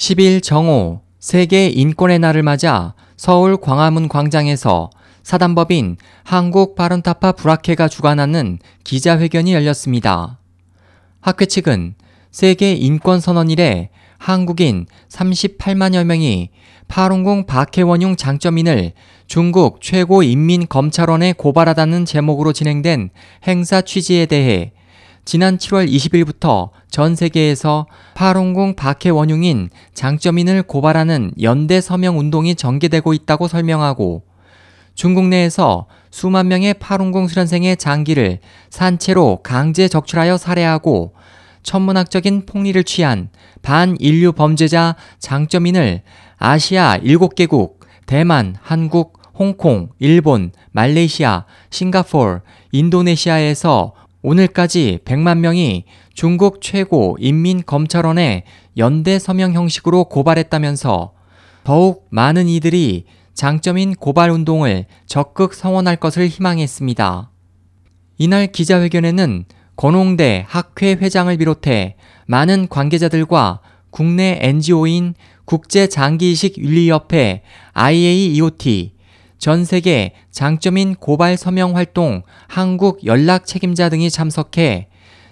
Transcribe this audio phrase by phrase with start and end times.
[0.00, 4.88] 10일 정오 세계 인권의 날을 맞아 서울 광화문 광장에서
[5.22, 10.38] 사단법인 한국 바른타파 불학회가 주관하는 기자회견이 열렸습니다.
[11.20, 11.96] 학회 측은
[12.30, 16.48] 세계 인권 선언 이래 한국인 38만여 명이
[16.88, 18.92] 파룬궁 박해원용 장점인을
[19.26, 23.10] 중국 최고인민검찰원에 고발하다는 제목으로 진행된
[23.46, 24.72] 행사 취지에 대해
[25.24, 34.22] 지난 7월 20일부터 전 세계에서 파룬궁 박해원용인 장점인을 고발하는 연대 서명 운동이 전개되고 있다고 설명하고
[34.94, 41.14] 중국 내에서 수만 명의 파룬궁 수련생의 장기를 산채로 강제 적출하여 살해하고
[41.62, 43.28] 천문학적인 폭리를 취한
[43.62, 46.02] 반인류 범죄자 장점인을
[46.38, 47.74] 아시아 7개국,
[48.06, 52.40] 대만, 한국, 홍콩, 일본, 말레이시아, 싱가포르,
[52.72, 58.44] 인도네시아에서 오늘까지 100만 명이 중국 최고 인민검찰원에
[58.76, 61.12] 연대 서명 형식으로 고발했다면서
[61.64, 67.30] 더욱 많은 이들이 장점인 고발 운동을 적극 성원할 것을 희망했습니다.
[68.18, 75.14] 이날 기자회견에는 권홍대 학회 회장을 비롯해 많은 관계자들과 국내 NGO인
[75.46, 78.92] 국제장기이식윤리협회 IAEOT,
[79.40, 84.88] 전 세계 장점인 고발 서명 활동 한국 연락 책임자 등이 참석해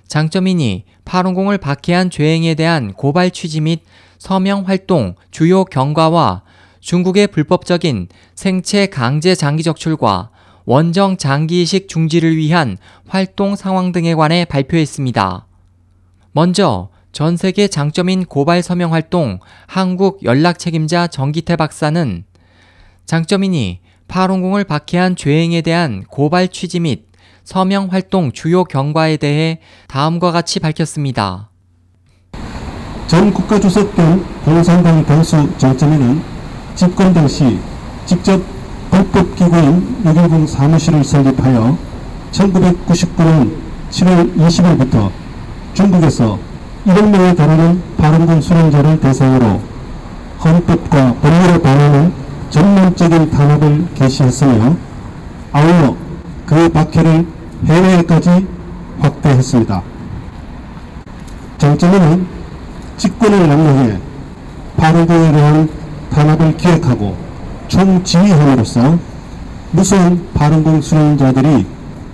[0.07, 3.83] 장점인이 파룬공을 박해한 죄행에 대한 고발 취지 및
[4.17, 6.43] 서명 활동 주요 경과와
[6.81, 10.31] 중국의 불법적인 생체 강제 장기 적출과
[10.65, 15.47] 원정 장기 이식 중지를 위한 활동 상황 등에 관해 발표했습니다.
[16.33, 22.25] 먼저 전 세계 장점인 고발 서명 활동 한국 연락 책임자 정기태 박사는
[23.05, 27.07] 장점인이 파룬공을 박해한 죄행에 대한 고발 취지 및
[27.45, 31.51] 서명 활동 주요 경과에 대해 다음과 같이 밝혔습니다.
[33.07, 36.21] 전 국가주석 겸 공산당 당수 정점인은
[36.75, 37.59] 집권 당시
[38.05, 38.43] 직접
[38.91, 41.79] 불법기구인 610 사무실을 설립하여
[42.33, 43.57] 1999년
[43.91, 45.11] 7월 20일부터
[45.75, 46.39] 중국에서
[46.87, 49.61] 100명에 달하는 파룬군 수련자를 대상으로
[50.45, 52.13] 헌법과 법률에 반하는
[52.51, 54.77] 전문적인 탄압을 개시했으며
[55.53, 55.97] 아울러
[56.47, 57.27] 그 박해를
[57.67, 58.47] 해외에까지
[59.01, 59.83] 확대했습니다.
[61.59, 62.27] 정점에는
[62.97, 63.99] 직권을 남용해
[64.77, 65.69] 파룬군에 대한
[66.11, 67.17] 탄압을 기획하고
[67.69, 68.99] 총지휘함으로써
[69.73, 71.67] 무수한 파룬군 수련자들이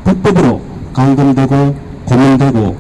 [0.02, 0.60] 불법으로
[0.92, 2.76] 감금되고 고문되고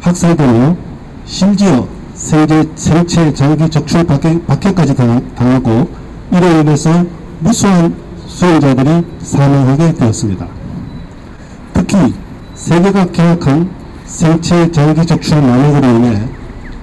[0.00, 0.76] 학살되며
[1.24, 4.94] 심지어 생체 장기 적출 박해, 박해까지
[5.34, 5.88] 당하고
[6.32, 7.04] 이로 인해서
[7.40, 7.94] 무수한
[8.26, 10.46] 수행자들이 사망하게 되었습니다.
[11.72, 12.14] 특히
[12.54, 13.70] 세계가 계약한
[14.04, 16.28] 생체 장기 적출 만행으로 인해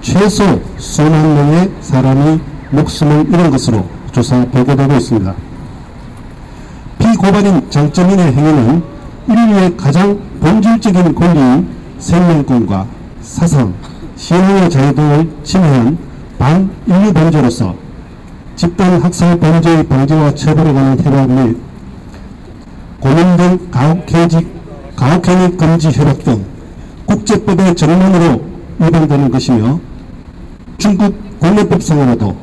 [0.00, 2.40] 최소 수만 명의 사람이
[2.70, 5.34] 목숨을 잃은 것으로 조사 보고되고 있습니다.
[6.98, 8.82] 피고발인 장점인의 행위는
[9.28, 11.68] 인류의 가장 본질적인 권리인
[11.98, 12.86] 생명권과
[13.20, 13.72] 사상,
[14.16, 15.98] 신앙의 자유 등을 침해한
[16.38, 17.83] 반인류 범죄로서
[18.56, 21.56] 집단 학살 범죄의 방지와 처벌에 관한 협약 및
[23.00, 24.46] 고문 등 가혹행위,
[24.94, 26.44] 가혹행위 금지 협약 등
[27.06, 28.42] 국제법의 전문으로
[28.78, 29.80] 위반되는 것이며
[30.78, 32.36] 중국 국내법상으로도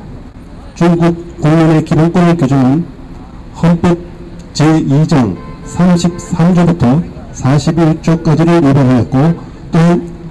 [0.74, 2.84] 중국 국민의 기본권을 규정한
[3.56, 3.98] 헌법
[4.52, 5.36] 제2장
[5.66, 7.02] 33조부터
[7.32, 9.34] 41조까지를 위반하였고
[9.72, 9.78] 또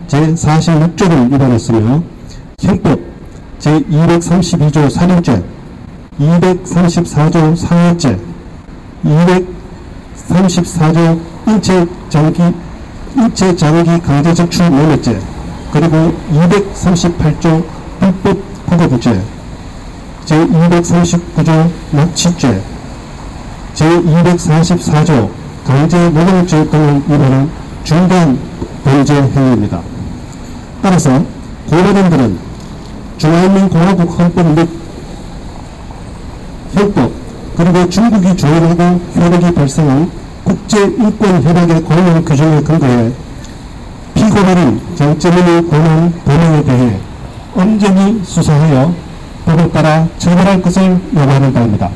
[0.08, 2.03] 제46조를 위반했으며
[2.59, 3.00] 형법
[3.59, 5.44] 제232조 살인죄
[6.21, 8.19] 234조 상해죄
[9.03, 12.43] 234조 인체 장기
[13.17, 15.19] 인체 장기 강제 적출 매매죄
[15.71, 17.63] 그리고 238조
[17.99, 18.37] 불법
[18.69, 19.23] 허거부죄
[20.25, 22.61] 제239조 납치죄
[23.73, 25.29] 제244조
[25.65, 27.49] 강제 노동죄 등을 위반한
[27.83, 28.38] 중대한
[28.83, 29.81] 범죄 행위입니다.
[30.81, 31.23] 따라서
[31.69, 32.38] 고려인들은
[33.17, 34.81] 중화인민공화국 헌법 및
[36.81, 37.12] 협법
[37.56, 38.83] 그리고 중국이 조율하고
[39.16, 40.12] 효력이 발생한
[40.44, 43.12] 국제인권협약의 관련 규정에 근거해
[44.16, 47.00] 피고발인 정점인의 권한 범행에 대해
[47.54, 48.94] 엄정히 수사하여
[49.45, 51.92] 법에 따라 처벌할 것을 요구하는 바입니다.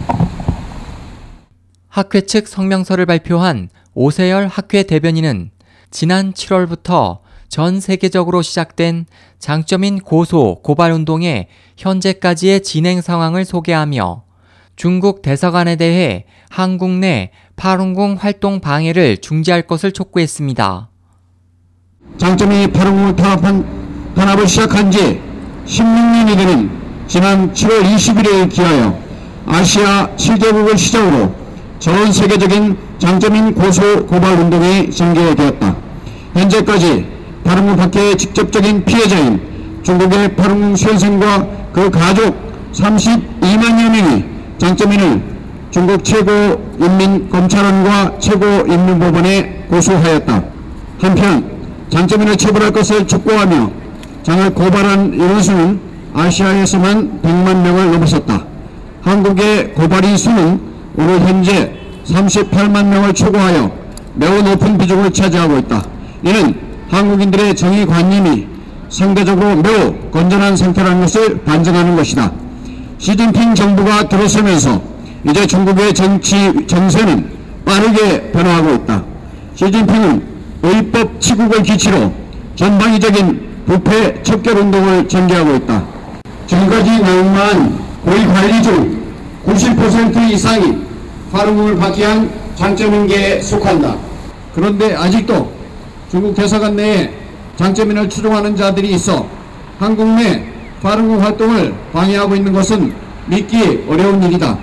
[1.88, 5.52] 학회 측 성명서를 발표한 오세열 학회 대변인은
[5.92, 9.06] 지난 7월부터 전 세계적으로 시작된
[9.40, 11.48] 장점인 고소, 고발 운동의
[11.78, 14.25] 현재까지의 진행 상황을 소개하며
[14.76, 20.90] 중국 대사관에 대해 한국 내 파룬궁 활동 방해를 중지할 것을 촉구했습니다.
[22.18, 25.22] 장점이 파룬궁을 탄압한, 탄압을 시작한 지
[25.66, 26.70] 16년이 되는
[27.08, 29.00] 지난 7월 21일을 기하여
[29.46, 31.34] 아시아 7개국을 시작으로
[31.80, 35.76] 전 세계적인 장점인 고소 고발 운동이 전개되었다.
[36.34, 37.08] 현재까지
[37.46, 42.36] 파룬궁 박해의 직접적인 피해자인 중국의 파룬궁 수련생과 그 가족
[42.74, 45.22] 32만여 명이 장점인을
[45.72, 50.44] 중국 최고인민검찰원과 최고인민법원에 고소하였다.
[51.02, 51.52] 한편
[51.90, 53.70] 장점인을 처벌할 것을 촉구하며
[54.24, 55.80] 장을 고발한 인원수는
[56.14, 58.46] 아시아에서만 100만 명을 넘어섰다.
[59.02, 60.62] 한국의 고발인 수는
[60.98, 61.74] 오늘 현재
[62.06, 63.70] 38만 명을 초과하여
[64.16, 65.84] 매우 높은 비중을 차지하고 있다.
[66.24, 66.56] 이는
[66.90, 68.48] 한국인들의 정의관념이
[68.90, 72.32] 상대적으로 매우 건전한 상태라는 것을 반증하는 것이다.
[72.98, 74.82] 시진핑 정부가 들어서면서
[75.28, 77.30] 이제 중국의 정치 정세는
[77.66, 79.04] 빠르게 변화하고 있다.
[79.56, 80.24] 시진핑은
[80.64, 82.12] 의법 치국을 기치로
[82.56, 85.84] 전방위적인 부패 척결 운동을 전개하고 있다.
[86.48, 89.04] 지금까지 낙마한 고위 관리 중
[89.46, 90.78] 90% 이상이
[91.32, 93.96] 파룬궁을 박해한 장점인계에 속한다.
[94.54, 95.52] 그런데 아직도
[96.10, 97.12] 중국 대사관 내에
[97.58, 99.28] 장점인을 추종하는 자들이 있어
[99.80, 102.94] 한국 내 파룬궁 활동을 방해하고 있는 것은
[103.28, 104.58] 믿기 어려운 일이다.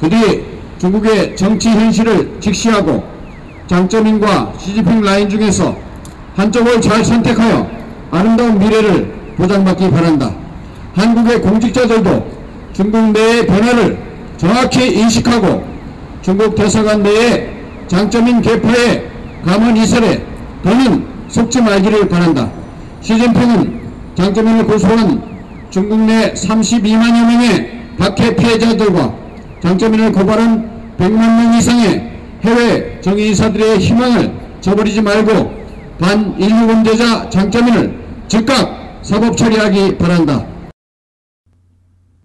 [0.00, 0.44] 그들이
[0.78, 3.04] 중국의 정치 현실을 직시하고
[3.66, 5.74] 장점인과 시진핑 라인 중에서
[6.36, 7.68] 한쪽을 잘 선택하여
[8.10, 10.30] 아름다운 미래를 보장받기 바란다.
[10.94, 12.26] 한국의 공직자들도
[12.72, 13.98] 중국 내의 변화를
[14.36, 15.64] 정확히 인식하고
[16.22, 17.52] 중국 대사관 내의
[17.88, 19.08] 장점인 개파의
[19.44, 20.24] 감언 이설에
[20.62, 22.50] 더는 속지 말기를 바란다.
[23.00, 23.80] 시진핑은
[24.14, 25.33] 장점인을 고소한
[25.74, 29.12] 중국 내 32만여 명의 박해 피해자들과
[29.60, 32.12] 장점인을 고발한 100만 명 이상의
[32.44, 35.52] 해외 정의인사들의 희망을 저버리지 말고
[35.98, 40.46] 반인류 범죄자 장점인을 즉각 사법 처리하기 바란다.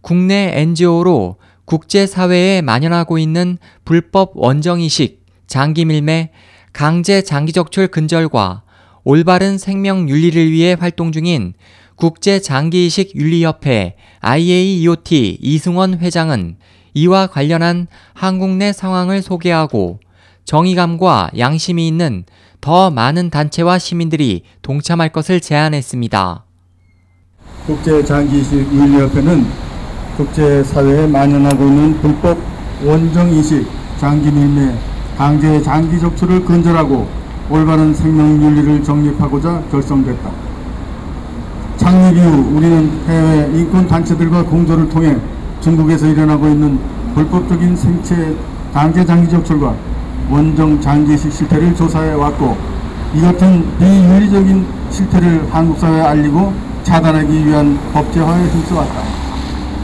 [0.01, 6.29] 국내 NGO로 국제사회에 만연하고 있는 불법 원정이식, 장기밀매,
[6.71, 8.61] 강제 장기적출 근절과
[9.03, 11.55] 올바른 생명 윤리를 위해 활동 중인
[11.99, 16.55] 국제장기이식 윤리협회 IAEOT 이승원 회장은
[16.93, 19.99] 이와 관련한 한국 내 상황을 소개하고
[20.45, 22.23] 정의감과 양심이 있는
[22.61, 26.45] 더 많은 단체와 시민들이 동참할 것을 제안했습니다.
[27.67, 29.45] 국제장기이식 윤리협회는
[30.15, 32.37] 국제사회에 만연하고 있는 불법
[32.83, 33.67] 원정이식,
[33.99, 34.73] 장기 밀매,
[35.17, 37.07] 강제 장기 적출을 근절하고
[37.49, 40.48] 올바른 생명 윤리를 정립하고자 결성됐다.
[41.79, 45.15] 창립 이후 우리는 해외 인권단체들과 공조를 통해
[45.61, 46.77] 중국에서 일어나고 있는
[47.15, 48.35] 불법적인 생체
[48.73, 49.73] 강제 장기 적출과
[50.29, 52.57] 원정 장기식 실태를 조사해 왔고
[53.15, 56.53] 이 같은 비윤리적인 실태를 한국 사회에 알리고
[56.83, 59.01] 차단하기 위한 법제화에 힘써왔다.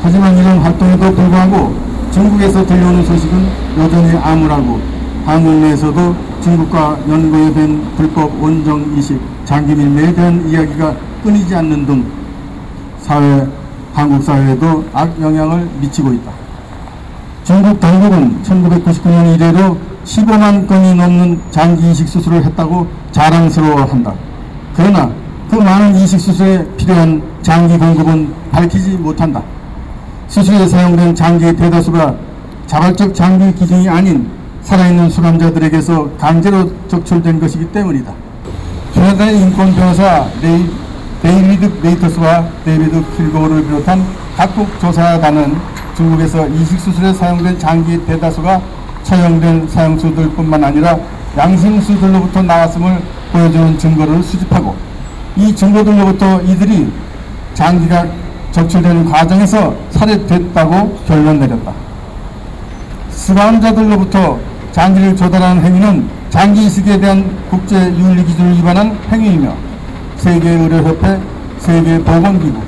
[0.04, 1.76] 하지만 이런 활동에도 불구하고
[2.12, 3.48] 중국에서 들려오는 소식은
[3.80, 4.80] 여전히 암울하고
[5.26, 10.94] 한국 내에서도 중국과 연고에 된 불법 원정 이식 장기 밀매에 대한 이야기가
[11.26, 12.06] 끊이지 않는 등
[13.02, 13.48] 사회
[13.96, 16.32] 한국 사회에도 악영향을 미치고 있다.
[17.44, 19.76] 중국 당국은 1999년 이래로
[20.06, 24.14] 15만 건이 넘는 장기 이식 수술을 했다고 자랑스러워한다.
[24.76, 25.10] 그러나
[25.50, 29.42] 그 많은 이식 수술에 필요한 장기 공급은 밝히지 못한다.
[30.28, 32.16] 수술에 사용된 장기의 대다수가
[32.68, 34.30] 자발적 장기 기증이 아닌
[34.62, 38.14] 살아있는 수감자들에게서 강제로 적출된 것이기 때문이다.
[38.94, 40.85] 캐나다의 인권 변호사 레이,
[41.26, 44.06] 데이비드 메이터스와 데이비드 킬고어를 비롯한
[44.38, 45.58] 각국 조사단은
[45.98, 48.62] 중국에서 이식 수술에 사용된 장기 대다수가
[49.02, 50.96] 처형된 사형수들 뿐만 아니라
[51.36, 53.02] 양심수들로부터 나왔음을
[53.32, 54.76] 보여주는 증거를 수집하고
[55.36, 56.92] 이 증거들로부터 이들이
[57.56, 58.06] 장기가
[58.52, 61.74] 적출되는 과정에서 살해됐다고 결론 내렸다.
[63.10, 64.38] 수감자들로부터
[64.74, 69.65] 장기를 조달하는 행위는 장기 이식에 대한 국제 윤리 기준을 위반한 행위이며
[70.26, 71.22] 세계의료협회,
[71.60, 72.60] 세계보건기구,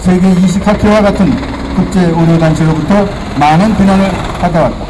[0.00, 1.30] 세계이식학회와 같은
[1.74, 3.06] 국제 의료단체로부터
[3.40, 4.84] 많은 비난을 받아왔다.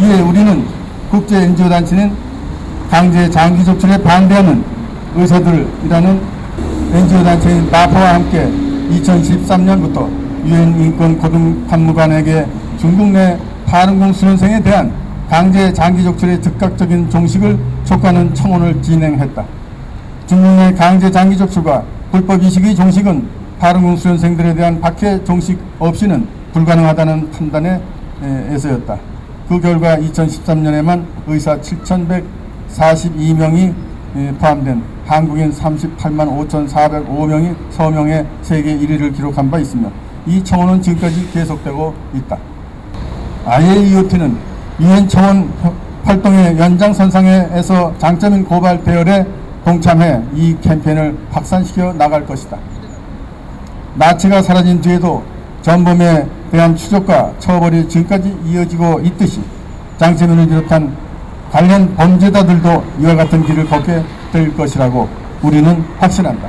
[0.00, 0.64] 이에 우리는
[1.08, 2.12] 국제 NGO 단체는
[2.90, 4.64] 강제 장기 적출에 반대하는
[5.14, 6.20] 의사들이라는
[6.92, 8.50] NGO 단체인 나파와 함께
[8.90, 10.08] 2013년부터
[10.46, 12.44] 유엔 인권 고등 판무관에게
[12.76, 14.92] 중국 내 파룬궁 수련생에 대한
[15.30, 19.44] 강제 장기 적출의 즉각적인 종식을 촉구하는 청원을 진행했다.
[20.28, 23.28] 내 강제 장기 적출과 불법 이식의 종식은
[23.60, 27.80] 파룬궁 수련생들에 대한 박해 종식 없이는 불가능하다는 판단에
[28.22, 28.96] 에서였다.
[29.48, 33.72] 그 결과 2013년에만 의사 7,142명이
[34.38, 39.90] 포함된 한국인 38만 5,405명이 서명해 세계 1위를 기록한 바 있으며
[40.26, 42.36] 이 청원은 지금까지 계속되고 있다.
[43.44, 44.36] IAEOT는
[44.80, 45.48] 유엔 청원
[46.04, 49.24] 활동의 연장선상에서 장점인 고발 대열에
[49.66, 52.56] 동참해 이 캠페인을 확산시켜 나갈 것이다.
[53.96, 55.24] 나치가 사라진 뒤에도
[55.62, 59.40] 전범에 대한 추적과 처벌이 지금까지 이어지고 있듯이
[59.98, 60.96] 장채민을 비롯한
[61.50, 65.08] 관련 범죄자들도 이와 같은 길을 걷게 될 것이라고
[65.42, 66.48] 우리는 확신한다.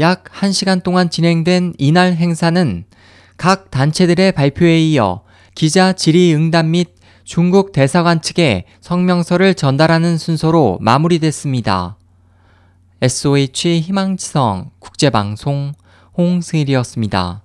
[0.00, 2.84] 약 1시간 동안 진행된 이날 행사는
[3.36, 5.22] 각 단체들의 발표에 이어
[5.54, 6.93] 기자 질의응답 및
[7.24, 11.96] 중국 대사관 측에 성명서를 전달하는 순서로 마무리됐습니다.
[13.00, 15.72] SOH 희망지성 국제방송
[16.18, 17.43] 홍승일이었습니다.